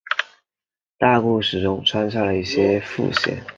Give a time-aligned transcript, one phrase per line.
[0.97, 3.45] 大故事中穿插了一些副线。